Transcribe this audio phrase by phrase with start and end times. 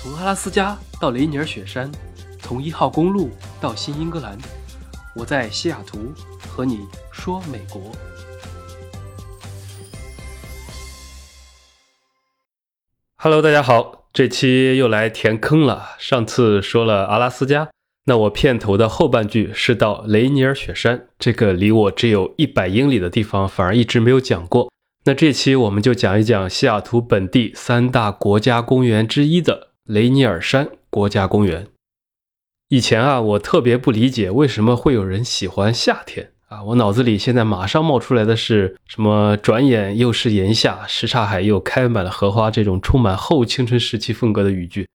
[0.00, 1.90] 从阿拉斯加到雷尼尔雪山，
[2.38, 4.38] 从一号公路到新英格兰，
[5.16, 7.90] 我在西雅图和你说美国。
[13.16, 15.88] Hello，大家好，这期又来填坑了。
[15.98, 17.68] 上次说了阿拉斯加，
[18.04, 24.70] 那我片头的后半句是到雷尼尔雪山，这个离我只有一百英里的地方，反而一直没有讲过。
[25.06, 31.66] 那这期我们就讲一讲西雅图本地三大国家公园之一的雷尼尔山国家公园。
[32.68, 39.34] 以前啊，我特别不理解为什么会有人喜欢夏天啊，我脑子里现在马上冒出来的是什么？
[39.38, 44.86] 转眼又是炎夏，什刹海又开满了荷花，这种充满后青春时期风格的语句。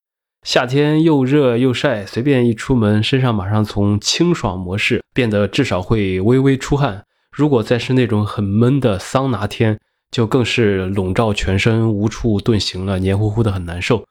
[0.46, 7.04] 夏天又热又晒，随便一出门，身上马上从清爽模式变得至少会微微出汗。
[7.32, 9.80] 如果再是那种很闷的桑拿天，
[10.12, 14.06] 就更是笼罩全身，无处遁形了，黏糊糊的很难受。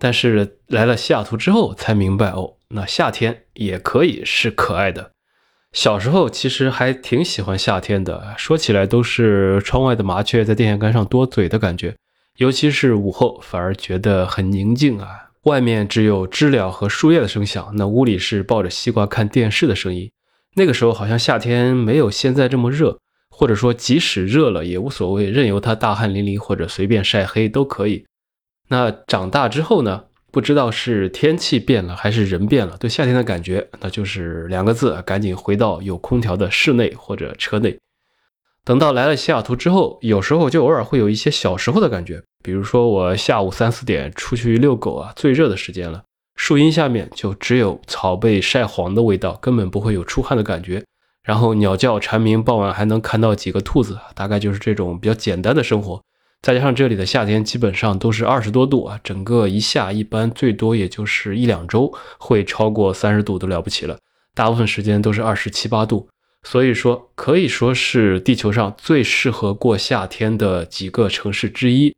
[0.00, 5.12] 但是来了西雅图之后，才明白哦，那夏天也可以是可爱的。
[5.72, 11.94] 小时候其实还挺喜欢夏天的，说起来都是窗外的麻雀在电线杆上多嘴的感觉。
[12.38, 15.08] 尤其是午后，反而觉得很宁静啊，
[15.44, 20.10] 外面只有知了和树叶的声响，那屋里是抱着西瓜看电视的声音。
[20.54, 22.98] 那个时候好像夏天没有现在这么热。
[23.28, 28.06] 或者说，即使热了也无所谓，任由它大汗淋漓或者随便晒黑都可以。
[28.68, 30.04] 那长大之后呢？
[30.32, 37.78] 不知道是天气变了还是人变了，对夏天的感觉，那就是两个字：赶紧回到有空调的室内或者车内。
[38.62, 46.02] 等到来了西雅图之后，有时候就偶尔会有一些小时候的感觉，比如说我下午三四点出去遛狗啊，最热的时间了，
[46.34, 50.84] 树荫下面就只有草被晒黄的味道，根本不会有出汗的感觉。
[51.22, 56.02] 然后鸟叫蝉鸣，傍晚还能看到几个兔子，大概就是这种比较简单的生活。
[56.42, 63.98] 再加上这里的夏天基本上都是二十多度啊，整个一夏一般最多也就是一两周会超过三十度都了不起了，
[64.34, 66.08] 大部分时间都是二十七八度，
[66.44, 71.94] 所以说可以说是地球上最适合过夏天的几个城市之一。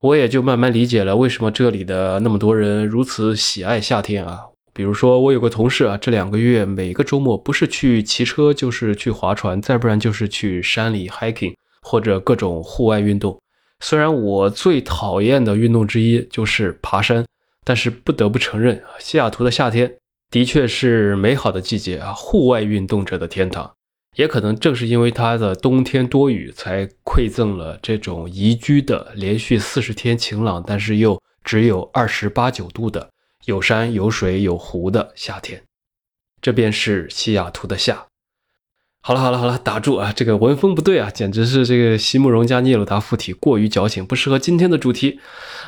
[0.00, 4.40] 我也就慢慢理解了为什么这里的那么多人如此喜爱夏天啊。
[4.72, 13.38] 比如说，我有个同事啊，这两个月每个周末不是去骑车，就是去划船，再不然就是去山里 hiking 或者各种户外运动。
[13.86, 17.22] 虽然我最讨厌的运动之一就是爬山，
[17.64, 19.94] 但是不得不承认，西雅图的夏天
[20.30, 23.70] 的确是美好的季节啊，户外运动者的天堂。
[24.16, 33.10] 也可能正是因为它的冬天多雨，才馈赠了这种宜居的连续四十天晴朗，但是又只有二十八九度的。
[33.44, 35.62] 有山有水有湖的夏天，
[36.40, 38.06] 这便是西雅图的夏。
[39.06, 40.14] 好了好了好了，打住啊！
[40.16, 45.20] 这个文风不对啊，简直是这个席慕容加聂鲁达附体过于矫情，不适合今天的主题。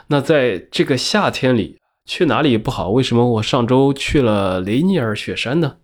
[0.06, 1.76] 那在这个夏天里
[2.06, 2.88] 去哪里不好？
[2.88, 5.76] 为什么我上周去了雷尼尔雪山呢？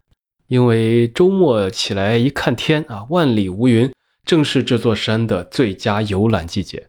[0.48, 3.92] 因为周末起来一看天啊，万里无云，
[4.24, 6.86] 正是这座山的最佳游览季节。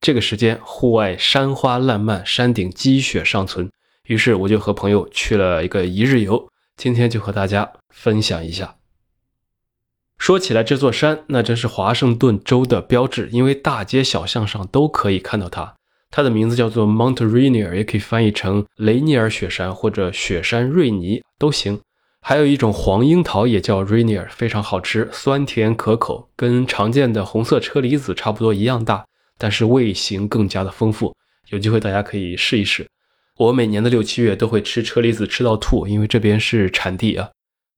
[0.00, 3.68] 这个时间，户外山花烂漫，山顶积雪尚存。
[4.06, 8.76] 于是我就和朋友去了一个一日游，今天就和大家分享一下。
[10.18, 15.74] 说起来，这座山那真是华盛顿州的标志，因为大街小巷上都可以看到它。
[16.10, 21.80] 它的名字叫做 Mount Rainier，也可以翻译成雷尼尔雪山或者雪山瑞尼都行。
[22.22, 29.04] 还有一种黄樱桃也叫 Rainier，非常好吃，酸甜可口，跟常见的红色车厘子差不多一样大，
[29.38, 31.14] 但是味型更加的丰富。
[31.50, 32.86] 有机会大家可以试一试。
[33.36, 37.28] 我每年的六七月都会吃车厘子吃到吐，因为这边是产地啊。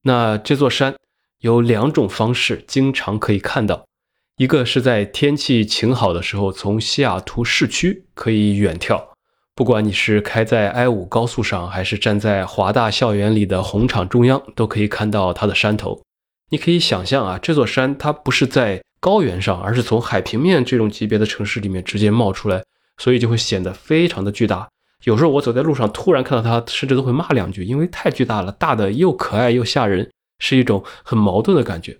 [0.03, 0.95] 那这座山
[1.41, 3.85] 有两种方式经常可以看到，
[4.35, 9.01] 一个是在天气晴好的时候，从西雅图市区可以远眺，
[9.55, 16.01] 不管你是开在 I 五高速上，还是站在华大校园里的红场中央，都可以看到它的山头。
[16.51, 22.61] 你可以想象啊，这座山它不是在高原上，而是从海平面这种级别的城市里面直接冒出来，
[22.97, 24.67] 所以就会显得非常的巨大。
[25.05, 30.09] 有时候我走在路上，突然看到它，甚至都会骂两句，因为太巨大了，大的又可爱又吓人，
[30.39, 31.97] 是一种很矛盾的感觉。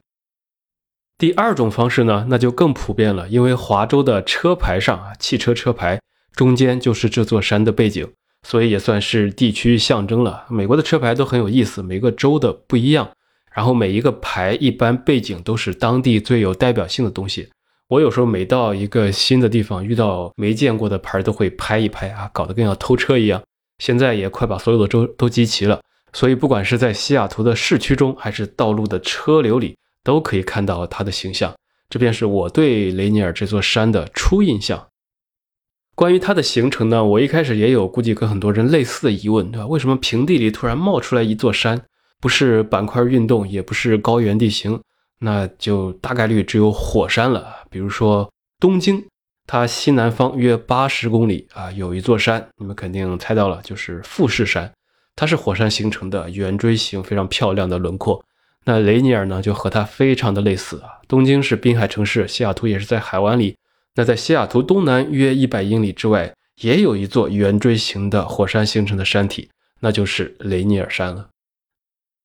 [1.17, 5.99] 第二种方式呢，那就更普遍了，因为华州的车牌上啊，汽车车牌
[6.33, 8.09] 中间就是这座山的背景，
[8.47, 10.45] 所以也算是地区象征了。
[10.49, 13.11] 美国的车牌都很有意思，每个州的不一样，
[13.51, 17.49] 然后每一个牌一般背景都是当地最有代表性的东西。
[17.89, 23.41] 我有时候每到一个新的地方，遇到没见过的牌都会拍一拍啊，搞得跟要偷车一样。
[23.79, 25.81] 现在也快把所有的州都集齐了，
[26.13, 31.53] 所以不管是在西雅图的市区中，还是道路的车流里，都可以看到它的形象。
[31.89, 34.87] 这便是我对雷尼尔这座山的初印象。
[35.95, 39.67] 关于它的形成呢，我一开始也有估计跟很多人类似的疑问，对吧？
[39.67, 41.81] 为什么平地里突然冒出来一座山？
[42.21, 44.79] 不是板块运动，也不是高原地形，
[45.19, 47.47] 那就大概率只有火山了。
[47.69, 49.05] 比如说东京，
[49.47, 54.71] 它西南方约八十公里啊，有一座山，你们肯定猜到了，就是富士山，
[55.19, 58.23] 它是火山形成的，圆锥形，非常漂亮的轮廓。
[58.63, 60.91] 那雷尼尔呢，就和它非常的类似啊。
[61.09, 63.57] 东京是滨海城市，西雅图也是在海湾里。
[63.95, 69.49] 那在西雅图东南约一百英里之外，也有一座圆锥形的火山形成的山体，
[69.81, 71.27] 那就是雷尼尔山了。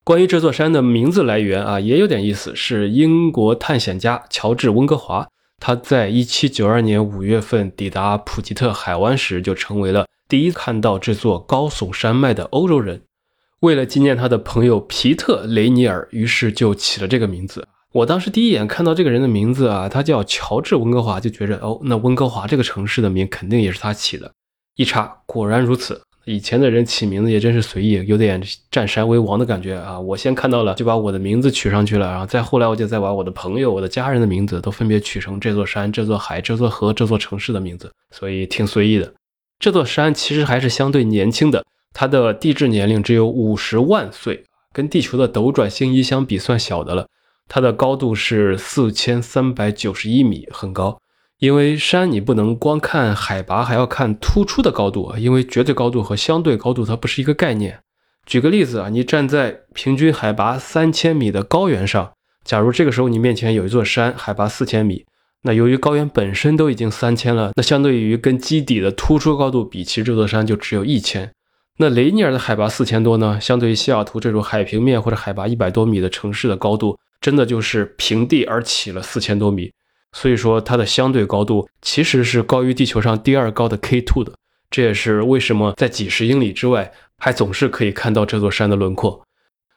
[0.05, 5.27] 关于这座山的名字来源啊，也有点意思，是英国探险家乔治温哥华，
[5.59, 13.03] 他在一七九二年五月份抵达普吉特海湾时，就成为了第一看到这座高耸山脉的欧洲人。
[13.61, 17.67] 为了纪念他的朋友皮特雷尼尔，于是就起了这个名字。
[17.93, 24.31] 我当时第一眼看到这个人的名字啊，他叫乔治温哥华，就觉着哦，那温哥华这个城市的名肯定也是他起的。
[24.77, 26.01] 一查，果然如此。
[26.27, 30.01] 以前的人起名字也真是随意，有点占山为王的感觉啊。
[30.01, 39.13] 我先看到了，就把我的名字取上去了，然后再后来我就再把我的朋友、我的家人的名字都分别取成这座山、这座海、这座河、这座城市的名字，所以挺随意的。
[39.59, 47.09] 这座山其实还是相对年轻的，它的地质年龄只有五十万岁，跟地球的斗转星移相比算小的了。
[47.49, 50.99] 它的高度是四千三百九十一米，很高。
[51.39, 55.19] 因为山你不能光看海拔，还要看突出的高度啊。
[55.19, 57.81] 因为绝对高度和相对高度它不是一个概念。
[58.25, 62.13] 举个例子啊，你站在平均海拔三千米的高原上，
[62.45, 65.05] 假如这个时候你面前有一座山，海拔四千米，
[65.45, 71.31] 那由于高原本身都已经三千了，那相对于跟基底的突出高度比，其实这座山就只有一千。
[71.79, 76.99] 那雷尼尔的海拔四千多呢，相对于西雅图这种海平面或者海拔一百多米的城市的高度。
[77.21, 79.73] 真的就是平地而起了四千多米，
[80.13, 84.33] 所以说它的相对高度其实是高于地球上第二高的 K2 的。
[84.71, 89.23] 这也是为什么在几十英里之外还总是可以看到这座山的轮廓。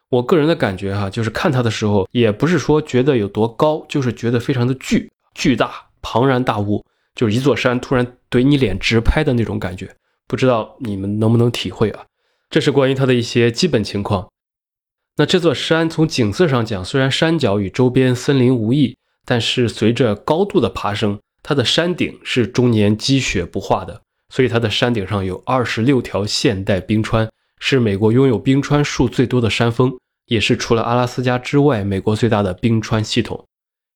[0.09, 9.95] 我个人的感觉哈，就是看它的时候，也不是说觉得有多高，就是觉得非常的巨巨大、庞然大物，就是一座山突然怼你脸直拍的那种感觉。
[10.27, 12.03] 不知道你们能不能体会啊？
[12.49, 14.27] 这是关于它的一些基本情况。
[15.17, 24.01] 那这座山从景色上讲，虽然山脚与周边森林无异，但是随着高度的爬升，它的山顶是终年积雪不化的，
[24.33, 27.29] 所以它的山顶上有二十六条现代冰川，
[27.59, 29.95] 是美国拥有冰川数最多的山峰，
[30.25, 33.45] 也是除了阿拉斯加之外美国最大的冰川系统。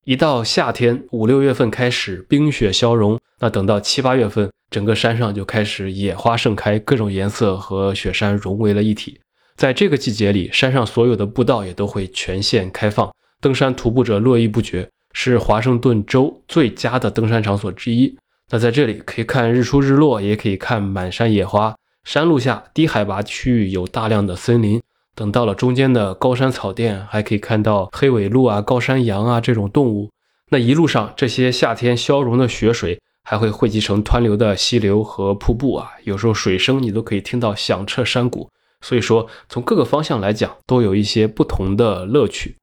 [0.04, 9.20] 一到夏天五六月份开始冰雪消融，那等到七八月份，整个山上就开始野花盛开，各种颜色和雪山融为了一体。
[9.56, 18.18] 在这个季节里，山上所有的步道也都会全线开放，登山徒步者络绎不绝，是华盛顿州最佳的登山场所之一。
[18.50, 21.76] 那在这里可以看日出日落，也可以看满山野花。
[22.04, 24.82] 山路下低海拔区域有大量的森林，
[25.22, 30.10] 等到了中间的高山草甸，还可以看到黑尾鹿啊、高山羊啊这种动物。
[30.50, 38.50] 那一路上，这些夏天消融的雪水还会汇集成湍流的溪流和瀑布啊，有时候水声你都可以听到响彻山谷。
[38.82, 42.58] 所以说，从各个方向来讲，都有一些不同的乐趣。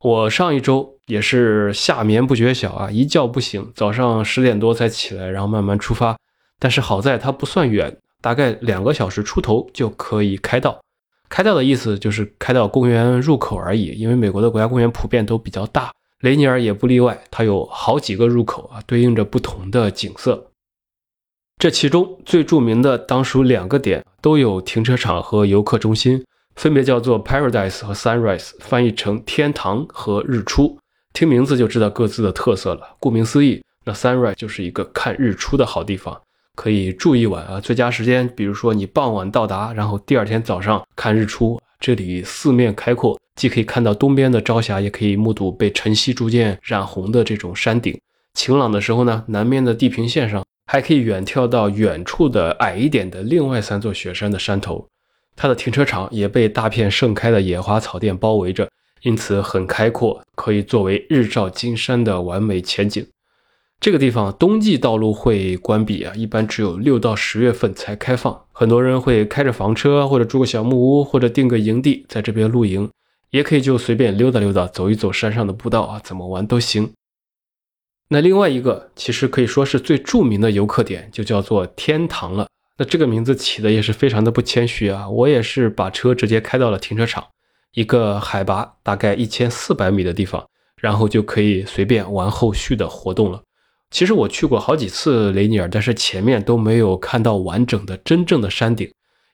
[0.00, 6.16] 我上一周也是夏眠不觉晓啊，一觉不醒，早上十点多才起来，然后慢慢出发。
[6.58, 10.80] 但是好在它不算远，大概两个小时出头就可以开到。
[11.28, 20.50] 开到的意思就是开到公园入口而已，因为美国的国家公园普遍都比较大，雷尼尔也不例外，它有好几个入口啊，对应着不同的景色。
[21.58, 26.22] 这其中最著名的当属两个点，都有停车场和游客中心，
[26.54, 30.78] 分别叫做 Paradise 和 Sunrise，翻译成天堂和日出。
[31.14, 32.96] 听名字就知道各自的特色了。
[33.00, 36.20] 顾名思义，那 Sunrise 就是一个看日出的好地方，
[36.56, 37.60] 可以住一晚啊。
[37.60, 41.60] 最佳时间，比如说你傍晚到达，然后第二天早上看日出。
[41.78, 47.96] 这里四面开阔，既可以看到东边的朝霞，也可以目睹被晨曦逐渐染红的这种山顶。
[48.34, 50.42] 晴朗的时候呢，南面的地平线上。
[50.68, 54.84] 还可以远眺到远处的矮一点的另外三座雪山的山头，
[55.36, 58.68] 它的停车场也被大片盛开的野花草甸包围着，
[59.02, 63.06] 因此很开阔，可以作为日照金山的完美前景。
[63.78, 68.44] 这个地方冬季道路会关闭啊，一般只有六到十月份才开放。
[68.52, 72.90] 很多人会开着房车，或者住个小木屋，或者订个营地在这边露营，
[73.30, 76.90] 也可以就随便溜达溜达，走一走山上的步道啊，怎么玩都行。
[78.08, 82.48] 那另外一个其实可以说是最著名的游客点，就叫做天堂了。
[82.78, 85.08] 那这个名字起的也是非常的不谦虚啊！
[85.08, 87.24] 我也是把车直接开到了停车场，
[87.72, 90.46] 一个海拔大概一千四百米的地方，
[90.80, 93.42] 然后就可以随便玩后续的活动了。
[93.90, 98.90] 其实我去过好几次雷尼尔，但是前面都没有看到完整的真正的山顶，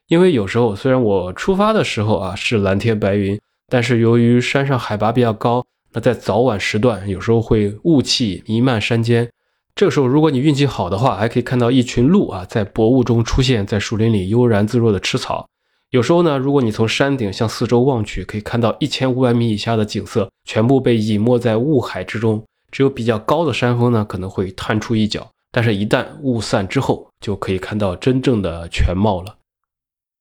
[0.07, 9.29] 因为有时候虽然我出发的时候啊是蓝天白云，但是由于山上海拔比较高，那在早晚时段有时候会雾气弥漫山间。
[9.75, 15.47] 这个时候如果你运气好的话，还可以看到一群鹿啊在薄雾中出现在树林里悠然自若的吃草。
[15.89, 22.43] 有时候呢，如果你从山顶向四周望去，可以看到一千五百米以下的景色全部被隐没在雾海之中。
[22.73, 29.35] 只有比较高的山峰呢，可能会探出一角，但是，一旦雾散之后，就可以看到真正的全貌了。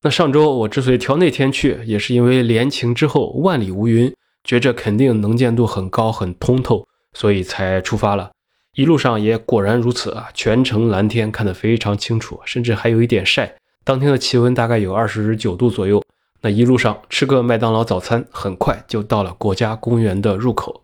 [0.02, 8.30] 那上周我之所以挑那天去，也是因为连晴之后万里无云，觉着肯定能见度很高、很通透，所以才出发了。
[8.76, 13.56] 一路上也果然如此啊，全程蓝天看得非常清楚，甚至还有一点晒。
[13.82, 16.02] 当天的气温大概有二十九度左右。
[16.42, 20.82] 那一路上吃个麦当劳早餐，很快就到了国家公园的入口。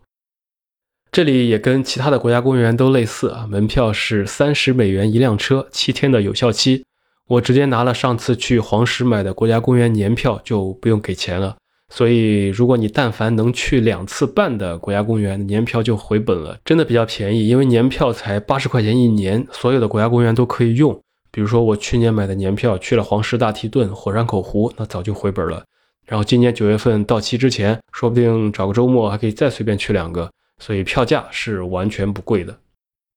[1.11, 6.85] 这里也跟其他的国家公园都类似啊，门票是三十美元一辆车，七天的有效期。
[7.27, 11.55] 我直接拿了上次去黄石买的国家公园年票，就不用给钱了。
[11.91, 17.47] 所以，如果你但凡能去两次半的国家公园，年票就回本了，真的比较便宜。
[17.47, 20.99] 因为年票才八十块钱一年，所有的国家公园都可以用。
[21.31, 25.63] 比如说我去年买的年票，去了黄石大提顿、火山口湖，那早就回本了。
[26.05, 30.29] 然后今年九月份到期之前，说不定找个周末还可以再随便去两个。
[30.59, 32.59] 所以票价是完全不贵的。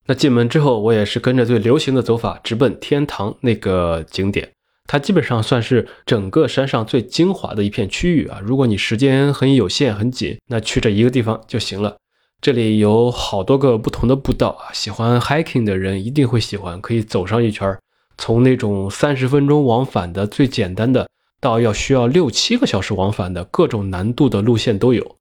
[0.06, 4.50] 那进门之后，我也是跟着最流行的走法，直奔天堂那个景点。
[4.88, 8.40] 它基本上算是整个山上最精华的一片区域啊。
[8.42, 11.96] 如果你时间很有限、很紧，那去这一个地方就行了。
[12.40, 17.78] 这里有好多个不同的步道啊，喜欢 hiking 的人一定会喜欢，可以走上一圈。
[18.18, 21.08] 从那种三十分钟往返的最简单的，
[21.40, 25.16] 到要需要六七个小时往返的各种难度的路线都有。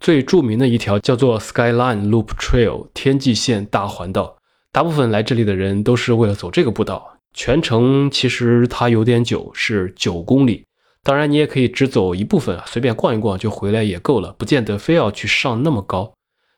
[0.00, 4.38] 最著名的一条叫做 Skyline Loop Trail 天际线大环道，
[4.72, 7.18] 大部分来这里的人都是为了走这个步道。
[7.34, 10.64] 全程其实它有点久，是九公里。
[11.02, 16.12] 当然，你也可以只走一部分啊，随便逛一逛就回来也够了，不见得非要去上那么高。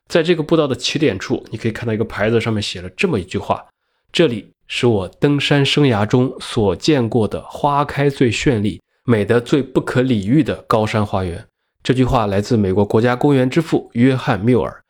[0.08, 3.64] 在这个步道的起点处，你可以看到一个牌子，上面写了这么一句话
[4.12, 11.44] ：“这里是我登山生涯中所见过的花开最绚丽、美得最不可理喻的高山花园。”
[11.82, 14.82] 这句话来自美国国家公园之父约翰缪尔。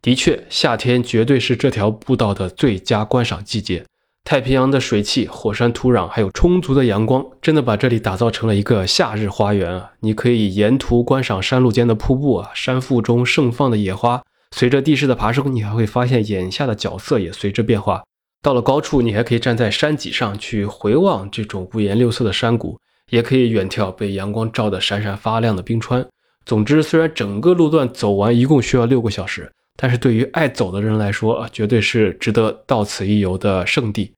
[0.00, 3.84] 的确，夏天绝对是这条步道的最佳观赏季节。
[4.22, 9.92] 太平洋的水汽、火山土壤，还有充足的阳光，真的把这里打造成了一个夏日花园啊！
[10.00, 14.22] 你可以沿途观赏山路间的瀑布啊，山腹中盛放的野花。
[14.52, 18.04] 随着地势的爬升，你还会发现眼下的角色也随之变化。
[18.42, 22.78] 到了高处，你还可以站在山脊上去回望这种五颜六色的山谷，
[23.10, 26.06] 也可以远眺被阳光照得闪闪发亮的冰川。
[26.46, 34.12] 总之，虽然整个路段走完一共需要六个小时，但是对于爱走的人来说，绝对是值得到此一游的圣地。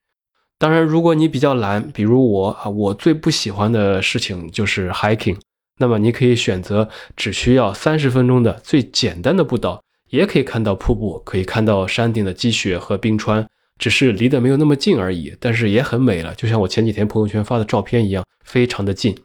[0.59, 5.39] 当然，如果你比较懒，比如我啊，我最不喜欢的事情就是 hiking，
[5.79, 19.17] 那么你可以选择只需要三十分钟的最简单的步道，也可以看到瀑布，可以看到山顶的积雪和冰川，只是离得没有那么近而已，但是也很美了，就像我前几天朋友圈发的照片一样，非常的近。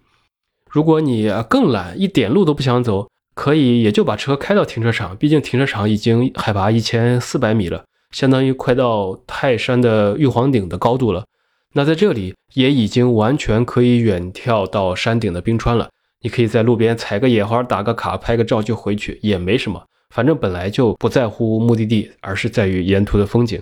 [0.74, 5.15] 如果你更懒，一点路都不想走，可以也就把车开到停车场。
[5.15, 11.25] 毕竟停车场已经海拔一千四百米了，相当于快到泰山的玉皇顶的高度了。
[11.74, 15.88] 那在这里也已经完全可以远眺到山顶的冰川了。
[16.24, 19.80] 你可以在路边采个野花，打个卡，拍个照就回去，也没什么。
[20.10, 23.62] 反正本来就不在乎目的地，而是在于沿途的风景。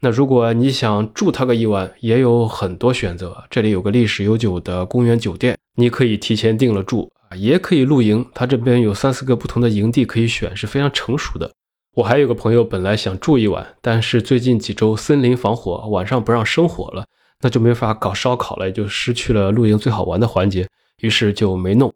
[0.00, 3.42] 那如果你想住它个一晚，也有很多选择。
[3.50, 5.58] 这里有个历史悠久的公园酒店。
[5.76, 8.24] 你可以提前订了住啊，也可以露营。
[8.32, 11.52] 他这边有三四个不同的营地可以选，是非常成熟的。
[11.96, 17.06] 我还有个朋友本来想住一晚，但是最近几周森林防火，晚上不让生火了，
[17.40, 20.68] 那就没法搞烧烤了，也就失去了露营最好玩的环节，
[21.00, 21.92] 于是就没弄。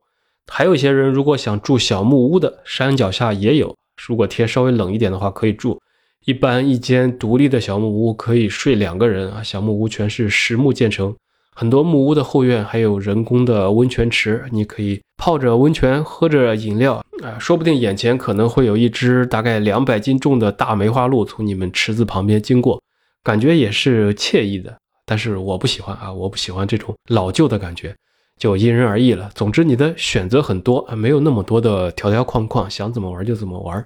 [0.46, 3.76] 还有一些人如果想住小木屋的，山脚下也有。
[4.06, 5.80] 如果天稍微冷一点的话，可以住。
[6.24, 11.14] 一般一间独立的小木屋可以睡两个人啊，小木屋全是实木建成。
[11.58, 22.80] 很多木屋的后院还有人工的温泉池，你可以泡着温泉，喝着饮料啊，说不定眼前可能会有一只大概两百斤重的大梅花鹿从你们池子旁边经过，
[23.24, 24.78] 感觉也是惬意的。
[25.04, 27.92] 但是我不喜欢啊，我不喜欢这种老旧的感觉，
[28.38, 29.28] 就因人而异了。
[29.34, 33.84] 总之，你的选择很多啊，没有那么多的条条框框，想怎么玩就怎么玩。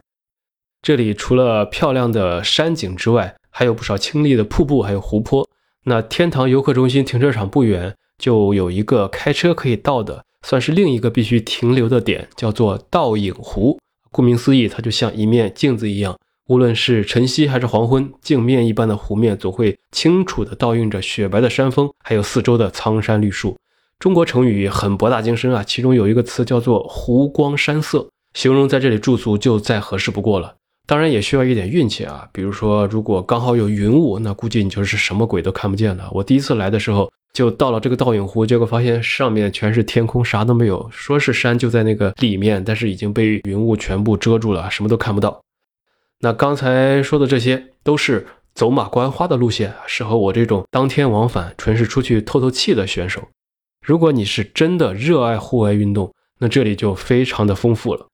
[0.82, 5.48] 这里除了漂亮的山景之外，还有不少清丽的瀑布，还有湖泊。
[5.84, 13.78] 那天堂游客中心停车场不远就有一个开车可以到的，算是另一个必须停留的点，叫做倒影湖。
[14.12, 23.56] 顾名思义，它就像一面镜子一样，无论是晨曦还是黄昏，镜面一般的湖面总会清楚地倒映着雪白的山峰，还有四周的苍山绿树。
[23.98, 30.54] 中国成语很博大精深啊，其中有一个词叫做“湖光山色”，形容在这里驻足就再合适不过了。
[30.86, 36.08] 当然也需要一点运气啊，比如说如果刚好有云雾，那估计你就是什么鬼都看不见了。
[36.12, 40.86] 我第一次来的时候就到了这个倒影湖，结果发现上面全是天空，啥都没有。
[40.90, 45.40] 说是山就在那个里面，但是已经被云雾全部遮住了，什么都看不到。
[46.20, 53.22] 那刚才说的这些都是走马观花的路线，适合我这种当天往返、纯是出去透透气的选手。
[53.86, 58.06] 如果你是真的热爱户外运动，那这里就非常的丰富了。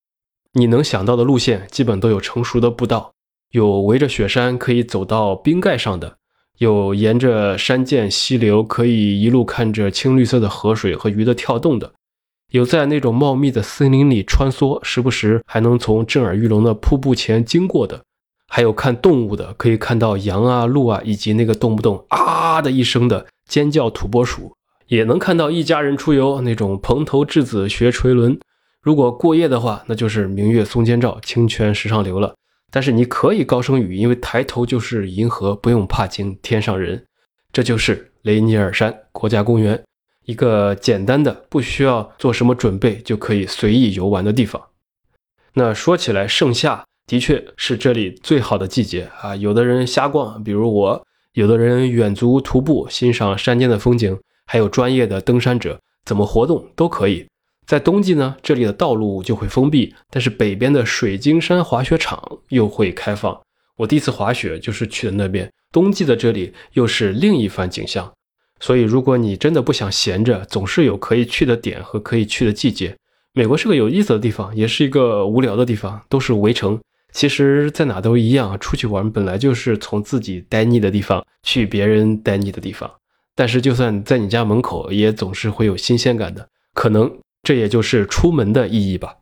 [0.54, 3.12] 你能想到的路线基本都有成熟的步道，
[3.52, 6.16] 有围着雪山可以走到冰盖上的，
[6.58, 11.92] 有沿着山涧溪流可以一路看着青绿色的河水和鱼的跳动的。
[12.50, 18.02] 有在那种茂密的森林里穿梭，时不时还能从震耳欲聋的瀑布前经过的，
[18.48, 24.54] 还有看动物的，可以看到羊啊、鹿啊，以及那个动不动啊的一声的尖叫土拨鼠，
[24.86, 28.40] 也能看到一家人出游那种蓬头稚子学垂纶。
[28.88, 32.34] 如果过夜的话，那就是明月松间照，清泉石上流了。
[32.70, 37.04] 但是你可以高声语，因为抬头就是银河，不用怕惊天上人。
[37.52, 39.84] 这就是雷尼尔山国家公园。
[40.24, 44.68] 一个简单的，不需要做什么准备就可以随意游玩的地方。
[45.52, 49.36] 那说起来，盛夏的确是这里最好的季节啊！
[49.36, 51.02] 有的人瞎逛，比如我；
[51.34, 54.14] 有的人远足徒步，欣赏山间的风景；
[54.46, 57.26] 还有专业的登山者，怎么活动都可以。
[57.68, 63.38] 在冬季呢，这里的道路就会封闭，但是北边的水晶山滑雪场又会开放。
[63.76, 68.10] 我第一次滑雪就是去的那边，冬季的这里又是另一番景象。
[68.58, 72.96] 所以，如果你真的不想闲着，总是有可以去的点和可以去的季节。
[73.34, 76.80] 美国是个有意思的地方，也是一个无聊的地方，都是围城。
[77.12, 82.90] 其实，在哪都一样，出去玩本来就是从自己待腻的地方去别人待腻的地方。
[83.34, 86.48] 但是，就算在你家门口，也总是会有新鲜感的。
[86.72, 87.12] 可能
[87.48, 89.20] 这也就是出门的意义吧。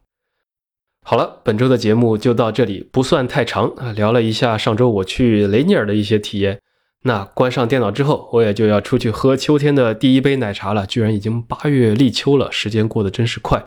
[1.04, 6.60] 好了，本周的节目就到这里，不算太长啊，聊了一下上周我去雷尼尔的一些体验。
[7.04, 10.84] 那关上电脑之后，我也就要出去喝秋天的第一杯奶茶了。
[10.86, 13.64] 居然已经八月立秋了，时间过得真是快。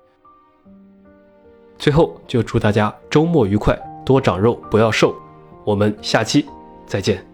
[1.77, 5.15] 最后就祝大家周末愉快，多长肉，不要瘦。
[5.63, 6.45] 我们下期
[6.85, 7.28] 再见。